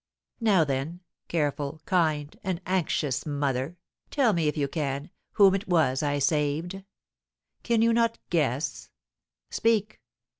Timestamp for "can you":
7.61-7.93